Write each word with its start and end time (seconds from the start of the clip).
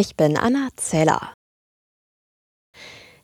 Ich 0.00 0.14
bin 0.14 0.36
Anna 0.36 0.68
Zeller. 0.76 1.32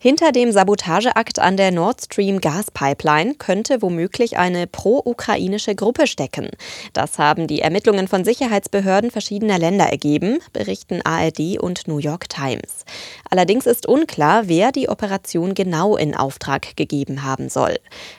Hinter 0.01 0.33
dem 0.33 0.51
Sabotageakt 0.51 1.39
an 1.39 1.57
der 1.57 1.71
Nord 1.71 2.03
Stream 2.03 2.41
Gaspipeline 2.41 3.37
könnte 3.37 3.81
womöglich 3.81 4.39
eine 4.39 4.67
pro-ukrainische 4.67 5.77
Gruppe 5.77 6.09
stecken. 6.09 6.51
Das 6.93 7.21
haben 7.21 7.47
die 7.47 7.61
Ermittlungen 7.61 8.09
von 8.09 8.25
Sicherheitsbehörden 8.25 9.13
verschiedener 9.13 9.61
Länder 9.61 9.85
ergeben, 9.85 10.41
berichten 10.53 11.01
ARD 11.05 11.61
und 11.61 11.87
New 11.87 11.99
York 11.99 12.29
Times. 12.29 12.85
Allerdings 13.31 13.67
ist 13.67 13.87
unklar, 13.87 14.49
wer 14.49 14.73
die 14.73 14.89
Operation 14.89 15.55
genau 15.55 15.97
in 15.97 16.17
Auftrag 16.17 16.77
gegeben 16.77 17.23
haben 17.23 17.51
soll. 17.51 17.79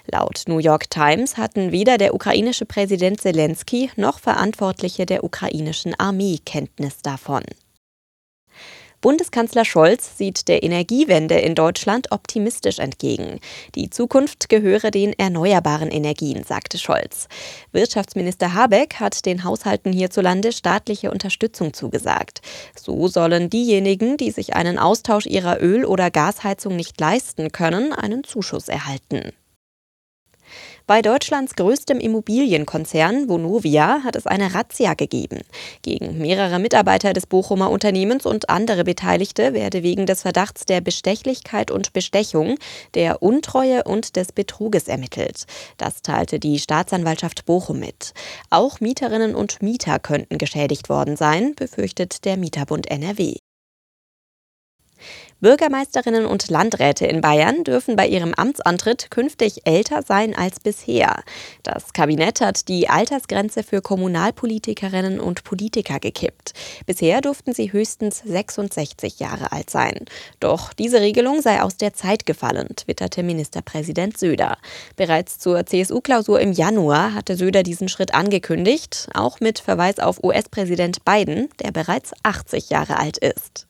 Laut 0.09 0.43
New 0.47 0.59
York 0.59 0.89
Times 0.89 1.35
hatten 1.35 1.73
weder 1.73 1.97
der 1.97 2.15
ukrainische 2.15 2.65
Präsident 2.65 3.19
Zelensky 3.19 3.91
noch 3.97 4.19
Verantwortliche 4.19 5.05
der 5.05 5.25
ukrainischen 5.25 5.93
Armee 5.99 6.39
Kenntnis 6.45 7.01
davon. 7.01 7.43
Bundeskanzler 9.05 9.65
Scholz 9.65 10.17
sieht 10.17 10.47
der 10.47 10.63
Energiewende 10.63 11.35
in 11.35 11.53
Deutschland 11.53 12.11
optimistisch 12.11 12.79
entgegen. 12.79 13.39
Die 13.75 13.91
Zukunft 13.91 14.49
gehöre 14.49 14.89
den 14.89 15.13
erneuerbaren 15.13 15.91
Energien, 15.91 16.43
sagte 16.43 16.79
Scholz. 16.79 17.27
Wirtschaftsminister 17.71 18.55
Habeck 18.55 18.95
hat 18.95 19.27
den 19.27 19.43
Haushalten 19.43 19.93
hierzulande 19.93 20.51
staatliche 20.51 21.11
Unterstützung 21.11 21.71
zugesagt. 21.75 22.41
So 22.75 23.07
sollen 23.07 23.51
diejenigen, 23.51 24.17
die 24.17 24.31
sich 24.31 24.55
einen 24.55 24.79
Austausch 24.79 25.27
ihrer 25.27 25.61
Öl- 25.61 25.85
oder 25.85 26.09
Gasheizung 26.09 26.75
nicht 26.75 26.99
leisten 26.99 27.51
können, 27.51 27.93
einen 27.93 28.23
Zuschuss 28.23 28.69
erhalten. 28.69 29.33
Bei 30.87 31.01
Deutschlands 31.01 31.55
größtem 31.55 31.99
Immobilienkonzern 31.99 33.27
Vonovia 33.27 34.03
hat 34.03 34.15
es 34.15 34.27
eine 34.27 34.53
Razzia 34.53 34.93
gegeben. 34.93 35.39
Gegen 35.81 36.19
mehrere 36.19 36.59
Mitarbeiter 36.59 37.13
des 37.13 37.25
Bochumer 37.25 37.71
Unternehmens 37.71 38.27
und 38.27 38.51
andere 38.51 38.83
Beteiligte 38.83 39.55
werde 39.55 39.81
wegen 39.81 40.05
des 40.05 40.21
Verdachts 40.21 40.65
der 40.65 40.81
Bestechlichkeit 40.81 41.71
und 41.71 41.93
Bestechung, 41.93 42.59
der 42.93 43.23
Untreue 43.23 43.83
und 43.83 44.15
des 44.15 44.31
Betruges 44.31 44.87
ermittelt. 44.87 45.45
Das 45.77 46.03
teilte 46.03 46.37
die 46.39 46.59
Staatsanwaltschaft 46.59 47.47
Bochum 47.47 47.79
mit. 47.79 48.13
Auch 48.51 48.79
Mieterinnen 48.79 49.33
und 49.33 49.63
Mieter 49.63 49.97
könnten 49.97 50.37
geschädigt 50.37 50.87
worden 50.87 51.17
sein, 51.17 51.55
befürchtet 51.55 52.25
der 52.25 52.37
Mieterbund 52.37 52.91
NRW. 52.91 53.37
Bürgermeisterinnen 55.41 56.25
und 56.25 56.49
Landräte 56.49 57.05
in 57.05 57.19
Bayern 57.19 57.65
dürfen 57.65 57.97
bei 57.97 58.07
ihrem 58.07 58.33
Amtsantritt 58.33 59.11
künftig 59.11 59.67
älter 59.67 60.01
sein 60.01 60.33
als 60.33 60.61
bisher. 60.61 61.23
Das 61.61 61.91
Kabinett 61.91 62.39
hat 62.39 62.69
die 62.69 62.87
Altersgrenze 62.87 63.63
für 63.63 63.81
Kommunalpolitikerinnen 63.81 65.19
und 65.19 65.43
Politiker 65.43 65.99
gekippt. 65.99 66.53
Bisher 66.85 67.19
durften 67.19 67.53
sie 67.53 67.73
höchstens 67.73 68.23
66 68.25 69.19
Jahre 69.19 69.51
alt 69.51 69.69
sein. 69.69 70.05
Doch 70.39 70.71
diese 70.71 71.01
Regelung 71.01 71.41
sei 71.41 71.61
aus 71.61 71.75
der 71.75 71.93
Zeit 71.93 72.25
gefallen, 72.25 72.69
twitterte 72.75 73.21
Ministerpräsident 73.21 74.17
Söder. 74.17 74.57
Bereits 74.95 75.37
zur 75.37 75.65
CSU-Klausur 75.65 76.39
im 76.39 76.53
Januar 76.53 77.13
hatte 77.13 77.35
Söder 77.35 77.63
diesen 77.63 77.89
Schritt 77.89 78.13
angekündigt, 78.13 79.09
auch 79.13 79.41
mit 79.41 79.59
Verweis 79.59 79.99
auf 79.99 80.23
US-Präsident 80.23 81.03
Biden, 81.03 81.49
der 81.61 81.71
bereits 81.71 82.13
80 82.23 82.69
Jahre 82.69 82.97
alt 82.97 83.17
ist. 83.17 83.67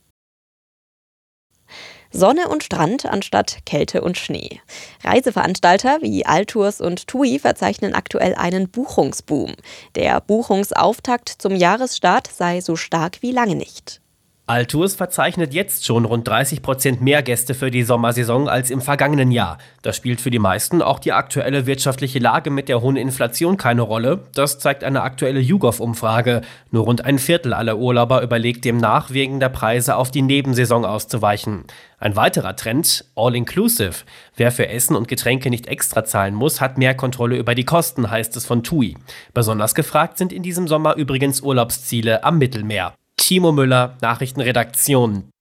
Sonne 2.16 2.48
und 2.48 2.64
Strand 2.64 3.06
anstatt 3.06 3.58
Kälte 3.66 4.00
und 4.00 4.18
Schnee. 4.18 4.62
Reiseveranstalter 5.04 6.02
wie 6.02 6.26
Altours 6.26 6.80
und 6.80 7.08
TUI 7.08 7.40
verzeichnen 7.40 7.94
aktuell 7.94 8.36
einen 8.36 8.70
Buchungsboom. 8.70 9.54
Der 9.96 10.22
Buchungsauftakt 10.22 11.28
zum 11.28 11.56
Jahresstart 11.56 12.30
sei 12.34 12.62
so 12.62 12.78
stark 12.78 13.22
wie 13.22 13.32
lange 13.32 13.56
nicht. 13.56 14.00
Altours 14.48 14.94
verzeichnet 14.94 15.56
jetzt 15.56 15.88
schon 15.88 16.06
rund 16.06 16.28
30 16.28 16.62
Prozent 16.62 17.02
mehr 17.02 17.24
Gäste 17.24 17.56
für 17.56 17.72
die 17.72 17.82
Sommersaison 17.82 18.48
als 18.48 18.70
im 18.70 18.80
vergangenen 18.80 19.32
Jahr. 19.32 19.58
Das 19.82 19.96
spielt 19.96 20.22
für 20.22 20.30
die 20.30 20.38
meisten 20.38 20.84
auch 20.84 21.00
die 21.00 21.14
aktuelle 21.14 21.66
wirtschaftliche 21.66 22.20
Lage 22.20 22.52
mit 22.52 22.70
der 22.70 22.80
hohen 22.80 22.96
Inflation 22.96 23.58
keine 23.58 23.82
Rolle. 23.82 24.26
Das 24.36 24.60
zeigt 24.60 24.84
eine 24.84 25.02
aktuelle 25.02 25.40
YouGov-Umfrage. 25.40 26.42
Nur 26.70 26.84
rund 26.84 27.04
ein 27.04 27.18
Viertel 27.18 27.56
aller 27.56 27.80
Urlauber 27.80 28.22
überlegt 28.22 28.66
demnach, 28.66 29.10
wegen 29.10 29.40
der 29.40 29.50
Preise 29.50 29.96
auf 29.96 30.12
die 30.12 30.22
Nebensaison 30.22 30.86
auszuweichen. 30.86 31.64
Ein 31.98 32.16
weiterer 32.16 32.56
Trend, 32.56 33.04
All-Inclusive. 33.16 34.04
Wer 34.36 34.52
für 34.52 34.70
Essen 34.70 34.96
und 34.96 35.08
Getränke 35.08 35.50
nicht 35.50 35.66
extra 35.66 36.06
zahlen 36.06 36.36
muss, 36.36 36.62
hat 36.62 36.78
mehr 36.78 36.94
Kontrolle 36.94 37.38
über 37.38 37.56
die 37.56 37.66
Kosten, 37.66 38.12
heißt 38.12 38.36
es 38.36 38.46
von 38.46 38.62
TUI. 38.62 38.96
Besonders 39.34 39.74
gefragt 39.74 40.20
sind 40.20 40.32
in 40.32 40.44
diesem 40.44 40.68
Sommer 40.68 40.98
übrigens 40.98 41.42
Urlaubsziele 41.42 42.24
am 42.24 42.38
Mittelmeer. 42.38 42.94
Timo 43.26 43.52
Müller, 43.52 43.98
Nachrichtenredaktion 44.02 45.32